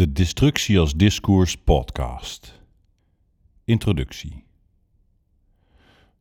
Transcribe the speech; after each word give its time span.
De 0.00 0.12
Destructie 0.12 0.78
als 0.78 0.94
Discours 0.94 1.56
podcast. 1.56 2.60
Introductie. 3.64 4.44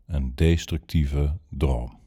Een 0.06 0.32
destructieve 0.36 1.38
droom. 1.50 2.00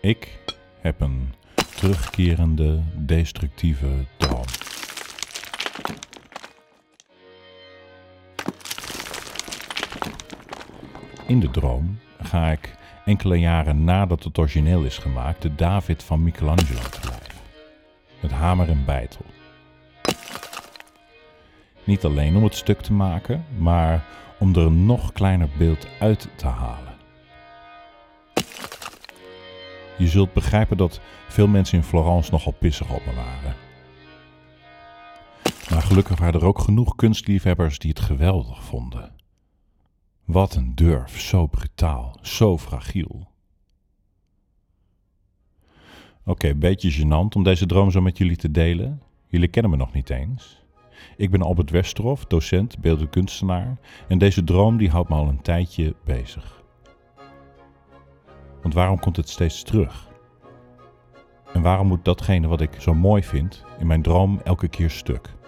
Ik 0.00 0.38
heb 0.80 1.00
een 1.00 1.34
terugkerende 1.74 2.82
destructieve 2.96 4.06
droom. 4.18 4.44
In 11.26 11.40
de 11.40 11.50
droom 11.50 11.98
ga 12.22 12.50
ik 12.50 12.76
enkele 13.04 13.36
jaren 13.36 13.84
nadat 13.84 14.24
het 14.24 14.38
origineel 14.38 14.82
is 14.82 14.98
gemaakt 14.98 15.42
de 15.42 15.54
David 15.54 16.02
van 16.02 16.22
Michelangelo 16.22 16.80
te 16.90 17.08
lijf. 17.08 17.42
Met 18.20 18.30
hamer 18.30 18.68
en 18.68 18.84
bijtel. 18.84 19.24
Niet 21.84 22.04
alleen 22.04 22.36
om 22.36 22.44
het 22.44 22.54
stuk 22.54 22.80
te 22.80 22.92
maken, 22.92 23.44
maar 23.58 24.04
om 24.38 24.54
er 24.54 24.66
een 24.66 24.86
nog 24.86 25.12
kleiner 25.12 25.48
beeld 25.58 25.86
uit 26.00 26.28
te 26.36 26.46
halen. 26.46 26.94
Je 29.96 30.08
zult 30.08 30.32
begrijpen 30.32 30.76
dat 30.76 31.00
veel 31.28 31.46
mensen 31.46 31.78
in 31.78 31.84
Florence 31.84 32.30
nogal 32.30 32.52
pissig 32.52 32.90
op 32.90 33.06
me 33.06 33.14
waren. 33.14 33.54
Maar 35.70 35.82
gelukkig 35.82 36.18
waren 36.18 36.40
er 36.40 36.46
ook 36.46 36.58
genoeg 36.58 36.96
kunstliefhebbers 36.96 37.78
die 37.78 37.90
het 37.90 38.00
geweldig 38.00 38.62
vonden. 38.62 39.19
Wat 40.30 40.54
een 40.54 40.74
durf, 40.74 41.20
zo 41.20 41.46
brutaal, 41.46 42.16
zo 42.22 42.58
fragiel. 42.58 43.28
Oké, 46.24 46.54
beetje 46.54 46.92
gênant 46.92 47.34
om 47.34 47.42
deze 47.42 47.66
droom 47.66 47.90
zo 47.90 48.00
met 48.00 48.18
jullie 48.18 48.36
te 48.36 48.50
delen. 48.50 49.02
Jullie 49.26 49.48
kennen 49.48 49.70
me 49.70 49.76
nog 49.76 49.92
niet 49.92 50.10
eens. 50.10 50.64
Ik 51.16 51.30
ben 51.30 51.42
Albert 51.42 51.70
Westerhof, 51.70 52.26
docent, 52.26 52.78
beeldend 52.78 53.10
kunstenaar. 53.10 53.78
En 54.08 54.18
deze 54.18 54.44
droom 54.44 54.76
die 54.76 54.90
houdt 54.90 55.08
me 55.08 55.14
al 55.14 55.28
een 55.28 55.42
tijdje 55.42 55.94
bezig. 56.04 56.62
Want 58.62 58.74
waarom 58.74 58.98
komt 58.98 59.16
het 59.16 59.28
steeds 59.28 59.62
terug? 59.62 60.08
En 61.52 61.62
waarom 61.62 61.86
moet 61.86 62.04
datgene 62.04 62.48
wat 62.48 62.60
ik 62.60 62.80
zo 62.80 62.94
mooi 62.94 63.22
vind 63.22 63.64
in 63.78 63.86
mijn 63.86 64.02
droom 64.02 64.40
elke 64.44 64.68
keer 64.68 64.90
stuk? 64.90 65.38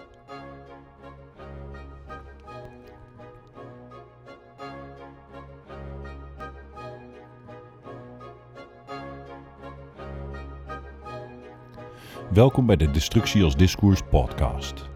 Welkom 12.33 12.65
bij 12.65 12.75
de 12.75 12.91
Destructie 12.91 13.43
als 13.43 13.55
Discours 13.55 14.01
podcast. 14.09 14.89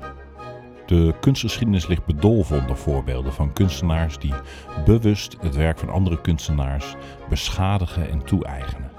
De 0.85 1.16
kunstgeschiedenis 1.19 1.88
ligt 1.88 2.05
bedolven 2.05 2.59
onder 2.59 2.77
voorbeelden 2.77 3.33
van 3.33 3.53
kunstenaars 3.53 4.17
die 4.17 4.33
bewust 4.85 5.38
het 5.39 5.55
werk 5.55 5.77
van 5.80 5.89
andere 5.89 6.21
kunstenaars 6.21 6.95
beschadigen 7.30 8.09
en 8.09 8.25
toe-eigenen. 8.25 8.91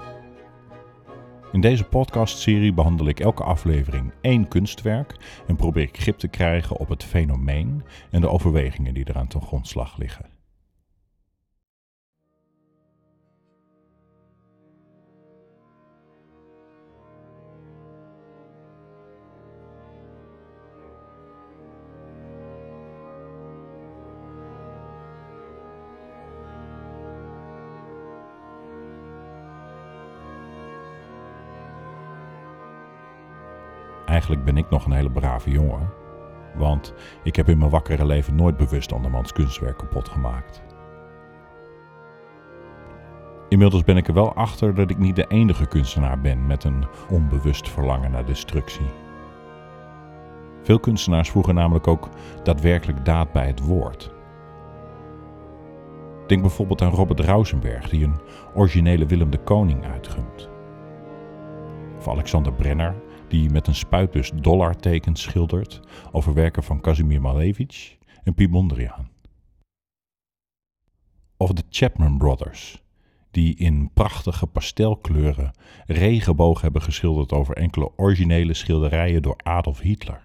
In 1.51 1.61
deze 1.61 1.83
podcastserie 1.83 2.73
behandel 2.73 3.07
ik 3.07 3.19
elke 3.19 3.43
aflevering 3.43 4.13
één 4.21 4.47
kunstwerk 4.47 5.15
en 5.47 5.55
probeer 5.55 5.83
ik 5.83 5.99
grip 5.99 6.17
te 6.17 6.27
krijgen 6.27 6.77
op 6.77 6.89
het 6.89 7.03
fenomeen 7.03 7.83
en 8.11 8.21
de 8.21 8.29
overwegingen 8.29 8.93
die 8.93 9.09
eraan 9.09 9.27
ten 9.27 9.41
grondslag 9.41 9.97
liggen. 9.97 10.38
Eigenlijk 34.19 34.45
ben 34.45 34.57
ik 34.57 34.69
nog 34.69 34.85
een 34.85 34.91
hele 34.91 35.11
brave 35.11 35.49
jongen. 35.49 35.89
Want 36.55 36.93
ik 37.23 37.35
heb 37.35 37.49
in 37.49 37.57
mijn 37.57 37.69
wakkere 37.69 38.05
leven 38.05 38.35
nooit 38.35 38.57
bewust 38.57 38.93
andermans 38.93 39.33
kunstwerk 39.33 39.77
kapot 39.77 40.09
gemaakt. 40.09 40.63
Inmiddels 43.49 43.83
ben 43.83 43.97
ik 43.97 44.07
er 44.07 44.13
wel 44.13 44.33
achter 44.33 44.75
dat 44.75 44.89
ik 44.89 44.97
niet 44.97 45.15
de 45.15 45.27
enige 45.27 45.65
kunstenaar 45.65 46.21
ben 46.21 46.47
met 46.47 46.63
een 46.63 46.85
onbewust 47.09 47.69
verlangen 47.69 48.11
naar 48.11 48.25
destructie. 48.25 48.89
Veel 50.63 50.79
kunstenaars 50.79 51.29
voegen 51.29 51.55
namelijk 51.55 51.87
ook 51.87 52.09
daadwerkelijk 52.43 53.05
daad 53.05 53.31
bij 53.31 53.47
het 53.47 53.65
woord. 53.65 54.11
Denk 56.27 56.41
bijvoorbeeld 56.41 56.81
aan 56.81 56.91
Robert 56.91 57.19
Rausenberg, 57.19 57.89
die 57.89 58.03
een 58.03 58.19
originele 58.53 59.05
Willem 59.05 59.29
de 59.29 59.39
Koning 59.43 59.85
uitgunt. 59.85 60.49
Of 61.97 62.07
Alexander 62.07 62.53
Brenner, 62.53 62.95
die 63.29 63.49
met 63.49 63.67
een 63.67 63.75
spuitbus 63.75 64.31
dollartekens 64.35 65.21
schildert 65.21 65.79
over 66.11 66.33
werken 66.33 66.63
van 66.63 66.81
Kazimir 66.81 67.21
Malevich 67.21 67.97
en 68.23 68.33
Piet 68.33 68.49
Mondriaan. 68.49 69.09
Of 71.37 71.51
de 71.51 71.63
Chapman 71.69 72.17
Brothers, 72.17 72.83
die 73.31 73.55
in 73.55 73.91
prachtige 73.93 74.47
pastelkleuren 74.47 75.51
regenboog 75.85 76.61
hebben 76.61 76.81
geschilderd 76.81 77.31
over 77.31 77.55
enkele 77.55 77.91
originele 77.95 78.53
schilderijen 78.53 79.21
door 79.21 79.35
Adolf 79.43 79.79
Hitler. 79.79 80.23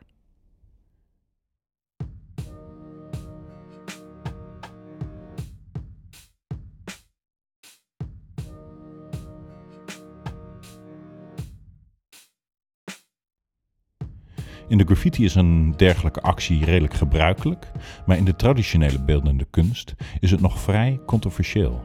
In 14.68 14.78
de 14.78 14.84
graffiti 14.84 15.24
is 15.24 15.34
een 15.34 15.74
dergelijke 15.76 16.20
actie 16.20 16.64
redelijk 16.64 16.94
gebruikelijk, 16.94 17.70
maar 18.06 18.16
in 18.16 18.24
de 18.24 18.36
traditionele 18.36 19.00
beeldende 19.00 19.46
kunst 19.50 19.94
is 20.20 20.30
het 20.30 20.40
nog 20.40 20.60
vrij 20.60 21.00
controversieel. 21.06 21.84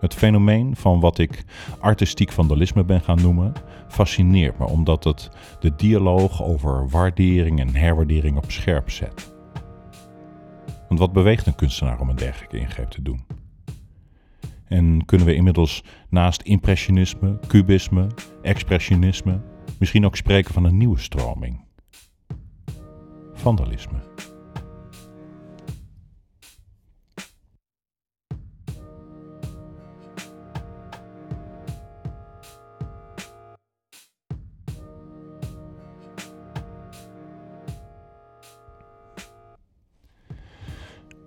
Het 0.00 0.14
fenomeen 0.14 0.76
van 0.76 1.00
wat 1.00 1.18
ik 1.18 1.44
artistiek 1.78 2.32
vandalisme 2.32 2.84
ben 2.84 3.00
gaan 3.00 3.20
noemen, 3.20 3.52
fascineert 3.88 4.58
me 4.58 4.64
omdat 4.66 5.04
het 5.04 5.30
de 5.60 5.74
dialoog 5.76 6.42
over 6.42 6.88
waardering 6.88 7.60
en 7.60 7.74
herwaardering 7.74 8.36
op 8.36 8.50
scherp 8.50 8.90
zet. 8.90 9.32
Want 10.88 11.00
wat 11.00 11.12
beweegt 11.12 11.46
een 11.46 11.54
kunstenaar 11.54 12.00
om 12.00 12.08
een 12.08 12.16
dergelijke 12.16 12.58
ingreep 12.58 12.90
te 12.90 13.02
doen? 13.02 13.24
En 14.64 15.04
kunnen 15.04 15.26
we 15.26 15.34
inmiddels 15.34 15.84
naast 16.08 16.42
impressionisme, 16.42 17.38
cubisme, 17.46 18.06
expressionisme 18.42 19.40
misschien 19.78 20.04
ook 20.04 20.16
spreken 20.16 20.54
van 20.54 20.64
een 20.64 20.76
nieuwe 20.76 20.98
stroming? 20.98 21.64
Vandalisme. 23.34 24.02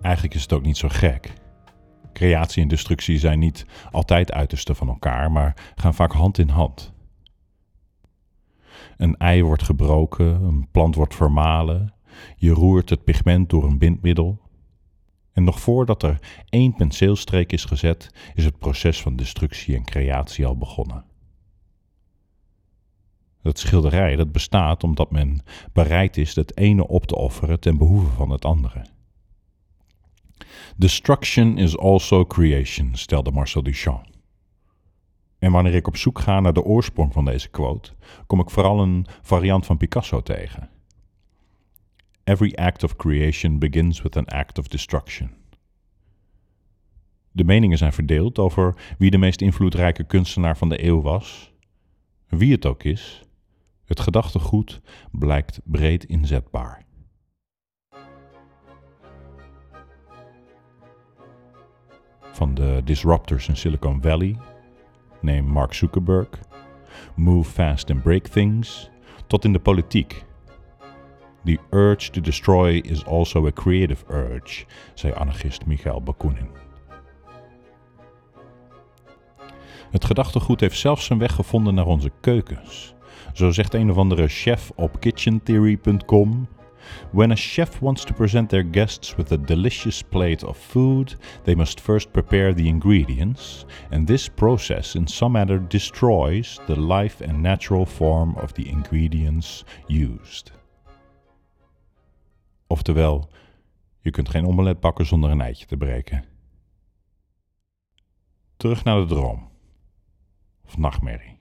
Eigenlijk 0.02 0.34
is 0.36 0.42
het 0.42 0.52
ook 0.52 0.62
niet 0.62 0.76
zo 0.76 0.88
gek. 0.88 1.32
Creatie 2.12 2.62
en 2.62 2.68
destructie 2.68 3.18
zijn 3.18 3.38
niet 3.38 3.66
altijd 3.90 4.32
uitersten 4.32 4.76
van 4.76 4.88
elkaar, 4.88 5.32
maar 5.32 5.56
gaan 5.74 5.94
vaak 5.94 6.12
hand 6.12 6.38
in 6.38 6.48
hand. 6.48 6.92
Een 8.98 9.16
ei 9.16 9.42
wordt 9.42 9.62
gebroken, 9.62 10.42
een 10.42 10.68
plant 10.70 10.94
wordt 10.94 11.14
vermalen, 11.14 11.94
je 12.36 12.50
roert 12.50 12.90
het 12.90 13.04
pigment 13.04 13.50
door 13.50 13.64
een 13.64 13.78
bindmiddel. 13.78 14.40
En 15.32 15.44
nog 15.44 15.60
voordat 15.60 16.02
er 16.02 16.44
één 16.48 16.74
penseelstreek 16.74 17.52
is 17.52 17.64
gezet, 17.64 18.10
is 18.34 18.44
het 18.44 18.58
proces 18.58 19.02
van 19.02 19.16
destructie 19.16 19.76
en 19.76 19.84
creatie 19.84 20.46
al 20.46 20.56
begonnen. 20.56 21.04
Dat 23.42 23.58
schilderij 23.58 24.16
dat 24.16 24.32
bestaat 24.32 24.84
omdat 24.84 25.10
men 25.10 25.40
bereid 25.72 26.16
is 26.16 26.34
het 26.34 26.56
ene 26.56 26.88
op 26.88 27.06
te 27.06 27.16
offeren 27.16 27.60
ten 27.60 27.78
behoeve 27.78 28.10
van 28.10 28.30
het 28.30 28.44
andere. 28.44 28.86
Destruction 30.76 31.58
is 31.58 31.78
also 31.78 32.26
creation, 32.26 32.90
stelde 32.94 33.30
Marcel 33.30 33.62
Duchamp. 33.62 34.17
En 35.48 35.54
wanneer 35.54 35.74
ik 35.74 35.86
op 35.86 35.96
zoek 35.96 36.18
ga 36.18 36.40
naar 36.40 36.52
de 36.52 36.62
oorsprong 36.62 37.12
van 37.12 37.24
deze 37.24 37.48
quote, 37.48 37.92
kom 38.26 38.40
ik 38.40 38.50
vooral 38.50 38.80
een 38.80 39.06
variant 39.22 39.66
van 39.66 39.76
Picasso 39.76 40.22
tegen. 40.22 40.68
Every 42.24 42.52
act 42.54 42.82
of 42.82 42.96
creation 42.96 43.58
begins 43.58 44.02
with 44.02 44.16
an 44.16 44.26
act 44.26 44.58
of 44.58 44.68
destruction. 44.68 45.30
De 47.32 47.44
meningen 47.44 47.78
zijn 47.78 47.92
verdeeld 47.92 48.38
over 48.38 48.94
wie 48.98 49.10
de 49.10 49.18
meest 49.18 49.40
invloedrijke 49.40 50.04
kunstenaar 50.04 50.56
van 50.56 50.68
de 50.68 50.84
eeuw 50.84 51.02
was. 51.02 51.52
Wie 52.26 52.52
het 52.52 52.66
ook 52.66 52.82
is, 52.82 53.22
het 53.84 54.00
gedachtegoed 54.00 54.80
blijkt 55.10 55.60
breed 55.64 56.04
inzetbaar. 56.04 56.84
Van 62.32 62.54
de 62.54 62.80
disruptors 62.84 63.48
in 63.48 63.56
Silicon 63.56 64.02
Valley, 64.02 64.36
neem 65.20 65.44
Mark 65.44 65.74
Zuckerberg, 65.74 66.28
Move 67.14 67.50
Fast 67.50 67.90
and 67.90 68.02
Break 68.02 68.26
Things, 68.26 68.90
tot 69.26 69.44
in 69.44 69.52
de 69.52 69.58
politiek. 69.58 70.24
The 71.44 71.58
urge 71.70 72.10
to 72.10 72.20
destroy 72.20 72.80
is 72.80 73.04
also 73.04 73.46
a 73.46 73.52
creative 73.52 74.04
urge, 74.10 74.66
zei 74.94 75.12
anarchist 75.12 75.66
Michael 75.66 76.02
Bakunin. 76.02 76.48
Het 79.90 80.04
gedachtegoed 80.04 80.60
heeft 80.60 80.78
zelfs 80.78 81.04
zijn 81.04 81.18
weg 81.18 81.34
gevonden 81.34 81.74
naar 81.74 81.86
onze 81.86 82.10
keukens. 82.20 82.94
Zo 83.32 83.50
zegt 83.50 83.74
een 83.74 83.90
of 83.90 83.96
andere 83.96 84.28
chef 84.28 84.72
op 84.74 85.00
kitchentheory.com. 85.00 86.48
When 87.12 87.32
a 87.32 87.36
chef 87.36 87.80
wants 87.80 88.04
to 88.04 88.14
present 88.14 88.48
their 88.48 88.62
guests 88.62 89.16
with 89.16 89.32
a 89.32 89.38
delicious 89.38 90.02
plate 90.02 90.44
of 90.44 90.56
food, 90.56 91.16
they 91.44 91.54
must 91.54 91.80
first 91.80 92.12
prepare 92.12 92.54
the 92.54 92.68
ingredients, 92.68 93.64
and 93.90 94.06
this 94.06 94.28
process 94.28 94.94
in 94.94 95.06
some 95.06 95.32
manner 95.32 95.58
destroys 95.68 96.60
the 96.66 96.80
life 96.80 97.24
and 97.24 97.42
natural 97.42 97.86
form 97.86 98.36
of 98.36 98.52
the 98.52 98.68
ingredients 98.68 99.64
used. 99.88 100.52
Oftewel, 102.66 103.30
je 104.00 104.10
kunt 104.10 104.28
geen 104.28 104.46
omelet 104.46 104.80
bakken 104.80 105.06
zonder 105.06 105.30
een 105.30 105.40
eitje 105.40 105.66
te 105.66 105.76
breken. 105.76 106.24
Terug 108.56 108.84
naar 108.84 109.00
de 109.00 109.06
droom. 109.06 109.48
Of 110.66 110.76
nachtmerrie. 110.76 111.37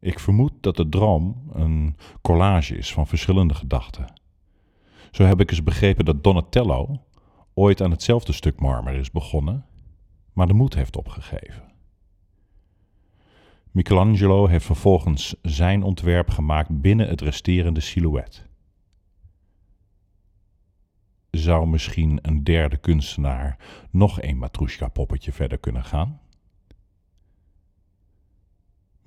Ik 0.00 0.18
vermoed 0.18 0.52
dat 0.60 0.76
de 0.76 0.88
droom 0.88 1.50
een 1.52 1.96
collage 2.22 2.76
is 2.76 2.92
van 2.92 3.06
verschillende 3.06 3.54
gedachten. 3.54 4.12
Zo 5.10 5.24
heb 5.24 5.40
ik 5.40 5.50
eens 5.50 5.62
begrepen 5.62 6.04
dat 6.04 6.24
Donatello 6.24 7.02
ooit 7.54 7.82
aan 7.82 7.90
hetzelfde 7.90 8.32
stuk 8.32 8.60
marmer 8.60 8.94
is 8.94 9.10
begonnen, 9.10 9.66
maar 10.32 10.46
de 10.46 10.52
moed 10.52 10.74
heeft 10.74 10.96
opgegeven. 10.96 11.68
Michelangelo 13.70 14.46
heeft 14.46 14.64
vervolgens 14.64 15.34
zijn 15.42 15.82
ontwerp 15.82 16.30
gemaakt 16.30 16.80
binnen 16.80 17.08
het 17.08 17.20
resterende 17.20 17.80
silhouet. 17.80 18.48
Zou 21.30 21.66
misschien 21.66 22.18
een 22.22 22.44
derde 22.44 22.76
kunstenaar 22.76 23.56
nog 23.90 24.22
een 24.22 24.38
Matrushka-poppetje 24.38 25.32
verder 25.32 25.58
kunnen 25.58 25.84
gaan? 25.84 26.20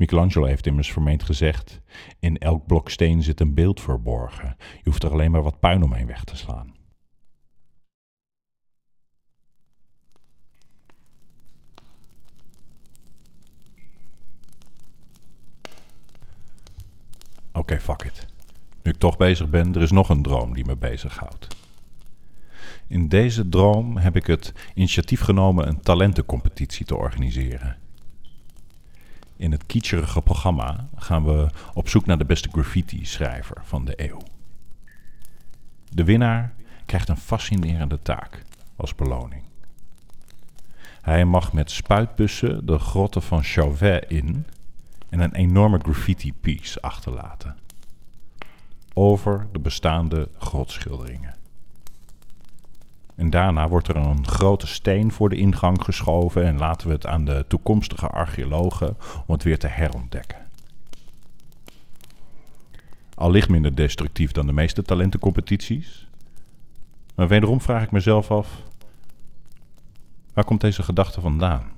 Michelangelo 0.03 0.45
heeft 0.45 0.65
immers 0.65 0.91
vermeend 0.91 1.23
gezegd: 1.23 1.81
In 2.19 2.37
elk 2.37 2.65
blok 2.65 2.89
steen 2.89 3.23
zit 3.23 3.39
een 3.39 3.53
beeld 3.53 3.81
verborgen. 3.81 4.55
Je 4.57 4.89
hoeft 4.89 5.03
er 5.03 5.11
alleen 5.11 5.31
maar 5.31 5.43
wat 5.43 5.59
puin 5.59 5.83
omheen 5.83 6.07
weg 6.07 6.23
te 6.23 6.37
slaan. 6.37 6.75
Oké, 17.51 17.79
fuck 17.79 18.01
it. 18.03 18.27
Nu 18.81 18.91
ik 18.91 18.97
toch 18.97 19.17
bezig 19.17 19.49
ben, 19.49 19.75
er 19.75 19.81
is 19.81 19.91
nog 19.91 20.09
een 20.09 20.21
droom 20.21 20.53
die 20.53 20.65
me 20.65 20.75
bezighoudt. 20.75 21.47
In 22.87 23.07
deze 23.07 23.49
droom 23.49 23.97
heb 23.97 24.15
ik 24.15 24.27
het 24.27 24.53
initiatief 24.73 25.21
genomen 25.21 25.67
een 25.67 25.81
talentencompetitie 25.81 26.85
te 26.85 26.95
organiseren. 26.95 27.77
In 29.43 29.51
het 29.51 29.65
kiecherige 29.65 30.21
programma 30.21 30.87
gaan 30.95 31.23
we 31.23 31.49
op 31.73 31.89
zoek 31.89 32.05
naar 32.05 32.17
de 32.17 32.25
beste 32.25 32.49
graffiti-schrijver 32.51 33.61
van 33.63 33.85
de 33.85 33.93
eeuw. 33.95 34.19
De 35.89 36.03
winnaar 36.03 36.53
krijgt 36.85 37.09
een 37.09 37.17
fascinerende 37.17 38.01
taak 38.01 38.43
als 38.75 38.95
beloning. 38.95 39.43
Hij 41.01 41.25
mag 41.25 41.53
met 41.53 41.71
spuitbussen 41.71 42.65
de 42.65 42.79
grotten 42.79 43.21
van 43.21 43.43
Chauvet 43.43 44.05
in 44.07 44.45
en 45.09 45.19
een 45.19 45.35
enorme 45.35 45.79
graffiti-piece 45.79 46.81
achterlaten. 46.81 47.57
Over 48.93 49.47
de 49.51 49.59
bestaande 49.59 50.29
grotschilderingen. 50.37 51.35
En 53.15 53.29
daarna 53.29 53.67
wordt 53.67 53.87
er 53.87 53.95
een 53.95 54.27
grote 54.27 54.67
steen 54.67 55.11
voor 55.11 55.29
de 55.29 55.35
ingang 55.35 55.83
geschoven 55.83 56.45
en 56.45 56.57
laten 56.57 56.87
we 56.87 56.93
het 56.93 57.05
aan 57.05 57.25
de 57.25 57.45
toekomstige 57.47 58.07
archeologen 58.07 58.97
om 59.25 59.33
het 59.33 59.43
weer 59.43 59.59
te 59.59 59.67
herontdekken. 59.67 60.37
Al 63.15 63.31
licht 63.31 63.49
minder 63.49 63.75
destructief 63.75 64.31
dan 64.31 64.45
de 64.45 64.53
meeste 64.53 64.81
talentencompetities. 64.81 66.07
Maar 67.15 67.27
wederom 67.27 67.61
vraag 67.61 67.83
ik 67.83 67.91
mezelf 67.91 68.31
af: 68.31 68.61
waar 70.33 70.43
komt 70.43 70.61
deze 70.61 70.83
gedachte 70.83 71.21
vandaan? 71.21 71.71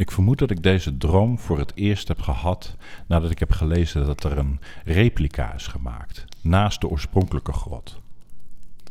Ik 0.00 0.10
vermoed 0.10 0.38
dat 0.38 0.50
ik 0.50 0.62
deze 0.62 0.96
droom 0.96 1.38
voor 1.38 1.58
het 1.58 1.72
eerst 1.74 2.08
heb 2.08 2.20
gehad 2.20 2.76
nadat 3.06 3.30
ik 3.30 3.38
heb 3.38 3.52
gelezen 3.52 4.06
dat 4.06 4.24
er 4.24 4.38
een 4.38 4.60
replica 4.84 5.54
is 5.54 5.66
gemaakt 5.66 6.24
naast 6.40 6.80
de 6.80 6.88
oorspronkelijke 6.88 7.52
grot. 7.52 8.00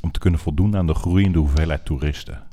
Om 0.01 0.11
te 0.11 0.19
kunnen 0.19 0.39
voldoen 0.39 0.77
aan 0.77 0.88
de 0.88 0.94
groeiende 0.94 1.39
hoeveelheid 1.39 1.85
toeristen. 1.85 2.44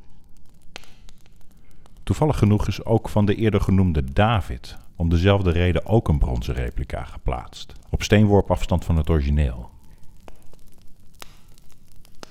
Toevallig 2.02 2.38
genoeg 2.38 2.68
is 2.68 2.84
ook 2.84 3.08
van 3.08 3.26
de 3.26 3.34
eerder 3.34 3.60
genoemde 3.60 4.12
David 4.12 4.76
om 4.96 5.08
dezelfde 5.08 5.50
reden 5.50 5.86
ook 5.86 6.08
een 6.08 6.18
bronzen 6.18 6.54
replica 6.54 7.04
geplaatst, 7.04 7.72
op 7.90 8.02
steenworp 8.02 8.50
afstand 8.50 8.84
van 8.84 8.96
het 8.96 9.10
origineel. 9.10 9.70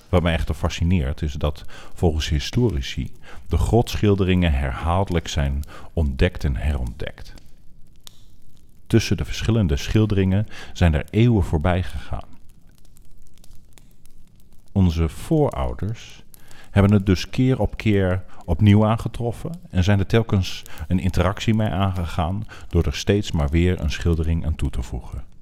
Wat 0.08 0.22
mij 0.22 0.32
echter 0.32 0.54
fascineert 0.54 1.22
is 1.22 1.32
dat 1.32 1.64
volgens 1.94 2.28
historici 2.28 3.12
de 3.48 3.56
grotschilderingen 3.56 4.52
herhaaldelijk 4.52 5.28
zijn 5.28 5.64
ontdekt 5.92 6.44
en 6.44 6.56
herontdekt. 6.56 7.34
Tussen 8.86 9.16
de 9.16 9.24
verschillende 9.24 9.76
schilderingen 9.76 10.46
zijn 10.72 10.94
er 10.94 11.04
eeuwen 11.10 11.44
voorbij 11.44 11.82
gegaan. 11.82 12.28
Onze 14.72 15.08
voorouders 15.08 16.24
hebben 16.70 16.92
het 16.92 17.06
dus 17.06 17.30
keer 17.30 17.60
op 17.60 17.76
keer 17.76 18.24
opnieuw 18.44 18.86
aangetroffen 18.86 19.60
en 19.70 19.84
zijn 19.84 19.98
er 19.98 20.06
telkens 20.06 20.62
een 20.88 20.98
interactie 20.98 21.54
mee 21.54 21.68
aangegaan 21.68 22.46
door 22.68 22.84
er 22.84 22.94
steeds 22.94 23.32
maar 23.32 23.48
weer 23.48 23.80
een 23.80 23.90
schildering 23.90 24.46
aan 24.46 24.54
toe 24.54 24.70
te 24.70 24.82
voegen. 24.82 25.35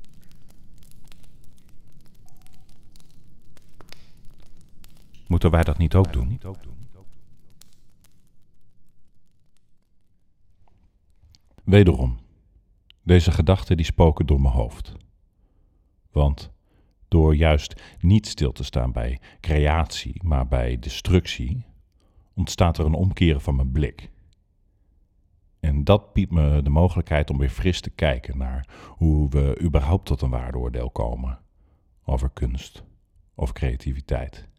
Moeten 5.35 5.53
wij 5.53 5.65
dat 5.65 5.79
niet 5.79 5.95
ook 5.95 6.13
doen? 6.13 6.41
Wederom, 11.65 12.19
deze 13.03 13.31
gedachten 13.31 13.77
die 13.77 13.87
spoken 13.87 14.27
door 14.27 14.41
mijn 14.41 14.55
hoofd. 14.55 14.93
Want 16.11 16.51
door 17.09 17.35
juist 17.37 17.83
niet 18.01 18.27
stil 18.27 18.53
te 18.53 18.65
staan 18.65 18.93
bij 18.93 19.21
creatie, 19.41 20.21
maar 20.25 20.49
bij 20.49 20.79
destructie, 20.79 21.65
ontstaat 22.35 22.79
er 22.79 22.85
een 22.85 22.95
omkeren 22.95 23.41
van 23.41 23.57
mijn 23.57 23.73
blik. 23.73 24.11
En 25.61 25.85
dat 25.85 26.13
biedt 26.13 26.33
me 26.33 26.63
de 26.63 26.71
mogelijkheid 26.71 27.31
om 27.31 27.39
weer 27.39 27.51
fris 27.51 27.81
te 27.81 27.91
kijken 27.91 28.39
naar 28.39 28.69
hoe 28.97 29.29
we 29.29 29.61
überhaupt 29.63 30.07
tot 30.07 30.21
een 30.21 30.31
waardeoordeel 30.31 30.91
komen 30.91 31.39
over 32.05 32.31
kunst 32.31 32.85
of 33.35 33.53
creativiteit. 33.53 34.53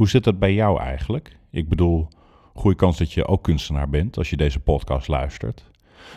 Hoe 0.00 0.08
zit 0.08 0.24
dat 0.24 0.38
bij 0.38 0.54
jou 0.54 0.80
eigenlijk? 0.80 1.38
Ik 1.50 1.68
bedoel, 1.68 2.08
goede 2.54 2.76
kans 2.76 2.98
dat 2.98 3.12
je 3.12 3.26
ook 3.26 3.42
kunstenaar 3.42 3.88
bent 3.88 4.16
als 4.16 4.30
je 4.30 4.36
deze 4.36 4.60
podcast 4.60 5.08
luistert. 5.08 5.70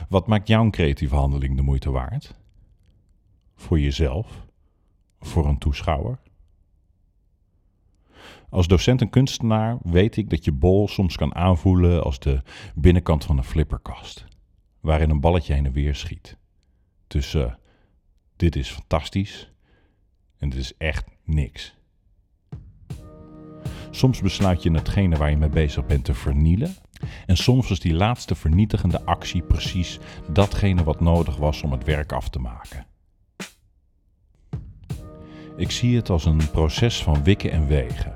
Wat 0.10 0.28
maakt 0.28 0.48
jouw 0.48 0.70
creatieve 0.70 1.16
handeling 1.16 1.56
de 1.56 1.62
moeite 1.62 1.92
waard? 1.92 2.36
Voor 3.56 3.80
jezelf? 3.80 4.46
Voor 5.20 5.46
een 5.46 5.58
toeschouwer? 5.58 6.20
Als 8.50 8.68
docent 8.68 9.02
en 9.02 9.10
kunstenaar 9.10 9.78
weet 9.82 10.18
ik 10.18 10.30
dat 10.30 10.46
je 10.46 10.52
bol 10.52 10.88
soms 10.88 11.16
kan 11.16 11.36
aanvoelen 11.36 12.04
als 12.04 12.20
de 12.20 12.42
binnenkant 12.76 13.26
van 13.26 13.38
een 13.38 13.44
flipperkast, 13.44 14.26
waarin 14.80 15.10
een 15.10 15.22
balletje 15.22 15.54
heen 15.54 15.66
en 15.66 15.72
weer 15.72 15.96
schiet. 15.96 16.38
Tussen 17.08 17.60
dit 18.36 18.56
is 18.56 18.70
fantastisch 18.70 19.52
en 20.38 20.50
dit 20.50 20.60
is 20.60 20.78
echt 20.78 21.06
niks. 21.24 21.82
Soms 23.96 24.22
besluit 24.22 24.64
je 24.64 24.72
hetgene 24.72 25.18
waar 25.18 25.30
je 25.30 25.38
mee 25.38 25.50
bezig 25.50 25.86
bent 25.86 26.06
te 26.06 26.14
vernielen. 26.14 26.76
En 27.26 27.38
soms 27.38 27.72
is 27.72 27.80
die 27.80 27.94
laatste 27.94 28.36
vernietigende 28.36 29.06
actie 29.06 29.42
precies 29.42 30.00
datgene 30.32 30.84
wat 30.84 31.00
nodig 31.00 31.38
was 31.38 31.62
om 31.62 31.72
het 31.72 31.84
werk 31.84 32.12
af 32.12 32.30
te 32.30 32.40
maken. 32.40 32.86
Ik 35.58 35.72
zie 35.72 35.96
het 35.96 36.10
als 36.10 36.26
een 36.26 36.50
proces 36.52 37.04
van 37.04 37.24
wikken 37.24 37.52
en 37.52 37.68
wegen, 37.68 38.16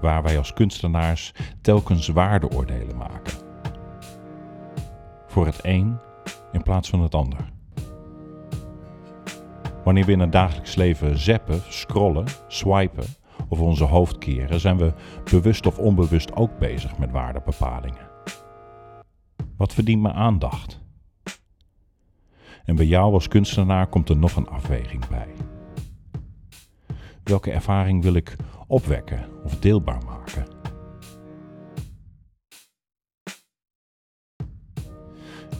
waar 0.00 0.22
wij 0.22 0.38
als 0.38 0.52
kunstenaars 0.52 1.32
telkens 1.60 2.08
waardeoordelen 2.08 2.96
maken. 2.96 3.38
Voor 5.26 5.46
het 5.46 5.58
een 5.62 5.98
in 6.52 6.62
plaats 6.62 6.88
van 6.88 7.00
het 7.00 7.14
ander. 7.14 7.50
Wanneer 9.84 10.04
we 10.04 10.12
in 10.12 10.20
het 10.20 10.32
dagelijks 10.32 10.74
leven 10.74 11.18
zappen, 11.18 11.62
scrollen, 11.68 12.26
swipen 12.48 13.18
of 13.48 13.60
onze 13.60 13.84
hoofd 13.84 14.18
keren, 14.18 14.60
zijn 14.60 14.76
we 14.76 14.92
bewust 15.30 15.66
of 15.66 15.78
onbewust 15.78 16.36
ook 16.36 16.58
bezig 16.58 16.98
met 16.98 17.10
waardebepalingen. 17.10 18.08
Wat 19.56 19.74
verdient 19.74 20.02
mijn 20.02 20.14
aandacht? 20.14 20.80
En 22.64 22.76
bij 22.76 22.86
jou 22.86 23.12
als 23.12 23.28
kunstenaar 23.28 23.86
komt 23.86 24.08
er 24.08 24.16
nog 24.16 24.36
een 24.36 24.48
afweging 24.48 25.08
bij. 25.08 25.28
Welke 27.24 27.50
ervaring 27.50 28.02
wil 28.02 28.14
ik 28.14 28.36
opwekken 28.66 29.28
of 29.44 29.58
deelbaar 29.58 30.04
maken? 30.04 30.44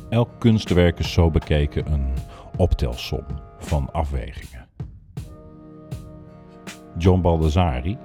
Elk 0.09 0.41
kunstwerk 0.41 0.99
is 0.99 1.13
zo 1.13 1.31
bekeken 1.31 1.93
een 1.93 2.15
optelsom 2.57 3.25
van 3.59 3.93
afwegingen. 3.93 4.60
John 7.01 7.23
Baldessari 7.23 7.99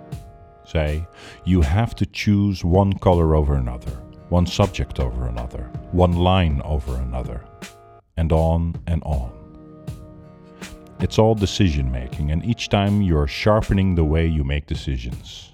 say, 0.63 1.05
You 1.43 1.61
have 1.61 1.95
to 1.95 2.05
choose 2.05 2.63
one 2.63 2.93
color 2.93 3.35
over 3.35 3.55
another, 3.55 3.91
one 4.29 4.45
subject 4.45 5.01
over 5.01 5.27
another, 5.27 5.69
one 5.91 6.13
line 6.13 6.61
over 6.63 6.95
another, 6.95 7.43
and 8.15 8.31
on 8.31 8.75
and 8.87 9.03
on. 9.03 9.31
It's 11.01 11.19
all 11.19 11.35
decision 11.35 11.91
making, 11.91 12.31
and 12.31 12.45
each 12.45 12.69
time 12.69 13.01
you're 13.01 13.27
sharpening 13.27 13.95
the 13.95 14.05
way 14.05 14.25
you 14.25 14.45
make 14.45 14.65
decisions. 14.65 15.53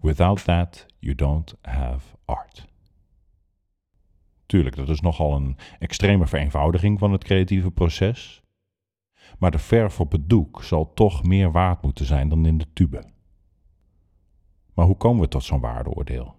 Without 0.00 0.44
that, 0.44 0.84
you 1.00 1.12
don't 1.12 1.52
have 1.64 2.02
art. 2.28 2.66
Tuurlijk, 4.46 4.76
dat 4.76 4.88
is 4.88 5.00
nogal 5.00 5.34
een 5.34 5.56
extreme 5.78 6.26
vereenvoudiging 6.26 6.98
van 6.98 7.12
het 7.12 7.24
creatieve 7.24 7.70
proces. 7.70 8.42
Maar 9.38 9.50
de 9.50 9.58
verf 9.58 10.00
op 10.00 10.12
het 10.12 10.28
doek 10.28 10.62
zal 10.62 10.94
toch 10.94 11.22
meer 11.22 11.52
waard 11.52 11.82
moeten 11.82 12.04
zijn 12.04 12.28
dan 12.28 12.46
in 12.46 12.58
de 12.58 12.66
tube. 12.72 13.04
Maar 14.74 14.86
hoe 14.86 14.96
komen 14.96 15.22
we 15.22 15.28
tot 15.28 15.44
zo'n 15.44 15.60
waardeoordeel? 15.60 16.34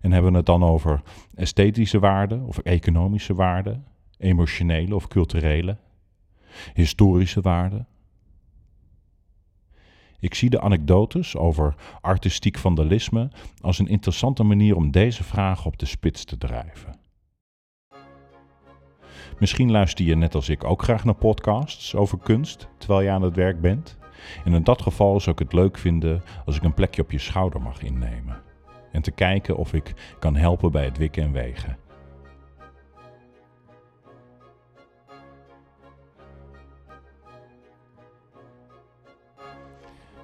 En 0.00 0.12
hebben 0.12 0.30
we 0.30 0.36
het 0.36 0.46
dan 0.46 0.64
over 0.64 1.02
esthetische 1.34 1.98
waarden 1.98 2.42
of 2.46 2.58
economische 2.58 3.34
waarden, 3.34 3.86
emotionele 4.18 4.94
of 4.94 5.08
culturele, 5.08 5.76
historische 6.74 7.40
waarden? 7.40 7.86
Ik 10.18 10.34
zie 10.34 10.50
de 10.50 10.60
anekdotes 10.60 11.36
over 11.36 11.74
artistiek 12.00 12.58
vandalisme 12.58 13.30
als 13.60 13.78
een 13.78 13.86
interessante 13.86 14.42
manier 14.42 14.76
om 14.76 14.90
deze 14.90 15.24
vraag 15.24 15.66
op 15.66 15.78
de 15.78 15.86
spits 15.86 16.24
te 16.24 16.38
drijven. 16.38 17.01
Misschien 19.42 19.70
luister 19.70 20.04
je 20.04 20.16
net 20.16 20.34
als 20.34 20.48
ik 20.48 20.64
ook 20.64 20.82
graag 20.82 21.04
naar 21.04 21.14
podcasts 21.14 21.94
over 21.94 22.18
kunst 22.18 22.68
terwijl 22.78 23.00
je 23.00 23.10
aan 23.10 23.22
het 23.22 23.36
werk 23.36 23.60
bent. 23.60 23.98
En 24.44 24.54
in 24.54 24.62
dat 24.62 24.82
geval 24.82 25.20
zou 25.20 25.30
ik 25.30 25.38
het 25.38 25.52
leuk 25.52 25.78
vinden 25.78 26.22
als 26.44 26.56
ik 26.56 26.62
een 26.62 26.74
plekje 26.74 27.02
op 27.02 27.10
je 27.10 27.18
schouder 27.18 27.60
mag 27.60 27.82
innemen. 27.82 28.42
En 28.92 29.02
te 29.02 29.10
kijken 29.10 29.56
of 29.56 29.72
ik 29.72 29.94
kan 30.18 30.36
helpen 30.36 30.72
bij 30.72 30.84
het 30.84 30.98
wikken 30.98 31.22
en 31.22 31.32
wegen. 31.32 31.76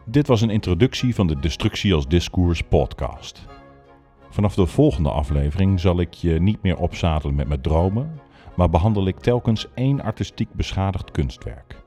Dit 0.05 0.27
was 0.27 0.41
een 0.41 0.51
introductie 0.51 1.15
van 1.15 1.27
de 1.27 1.39
Destructie 1.39 1.95
als 1.95 2.09
Discours 2.09 2.63
podcast. 2.63 3.47
Vanaf 4.29 4.55
de 4.55 4.67
volgende 4.67 5.11
aflevering 5.11 5.81
zal 5.81 6.01
ik 6.01 6.15
je 6.15 6.41
niet 6.41 6.63
meer 6.63 6.77
opzadelen 6.77 7.35
met 7.35 7.49
mijn 7.49 7.61
dromen, 7.61 8.27
maar 8.59 8.71
behandel 8.71 9.07
ik 9.07 9.19
telkens 9.19 9.67
één 9.75 10.03
artistiek 10.03 10.53
beschadigd 10.53 11.11
kunstwerk. 11.11 11.83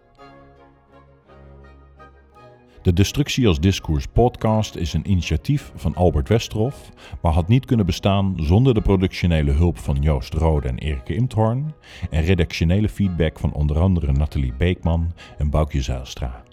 De 2.81 2.93
Destructie 2.93 3.47
als 3.47 3.59
Discours 3.59 4.07
podcast 4.07 4.75
is 4.75 4.93
een 4.93 5.11
initiatief 5.11 5.71
van 5.75 5.95
Albert 5.95 6.29
Westerhof, 6.29 6.89
maar 7.21 7.31
had 7.31 7.47
niet 7.47 7.65
kunnen 7.65 7.85
bestaan 7.85 8.33
zonder 8.37 8.73
de 8.73 8.81
productionele 8.81 9.51
hulp 9.51 9.77
van 9.77 10.01
Joost 10.01 10.33
Rode 10.33 10.67
en 10.67 10.77
Erike 10.77 11.15
Imthorn 11.15 11.73
en 12.09 12.23
redactionele 12.23 12.89
feedback 12.89 13.39
van 13.39 13.53
onder 13.53 13.79
andere 13.79 14.11
Nathalie 14.11 14.53
Beekman 14.53 15.13
en 15.37 15.49
Boukje 15.49 15.81
Zijlstra. 15.81 16.43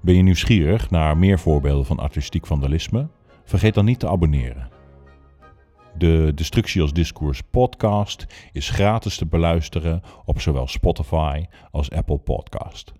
Ben 0.00 0.16
je 0.16 0.22
nieuwsgierig 0.22 0.90
naar 0.90 1.16
meer 1.16 1.38
voorbeelden 1.38 1.86
van 1.86 1.98
artistiek 1.98 2.46
vandalisme? 2.46 3.08
Vergeet 3.44 3.74
dan 3.74 3.84
niet 3.84 3.98
te 3.98 4.08
abonneren. 4.08 4.69
De 6.00 6.32
Destructie 6.34 6.82
als 6.82 6.92
Discours 6.92 7.40
podcast 7.50 8.26
is 8.52 8.68
gratis 8.68 9.16
te 9.16 9.26
beluisteren 9.26 10.02
op 10.24 10.40
zowel 10.40 10.66
Spotify 10.66 11.44
als 11.70 11.90
Apple 11.90 12.18
Podcast. 12.18 12.92